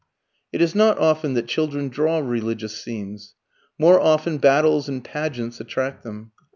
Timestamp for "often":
0.97-1.35, 4.01-4.39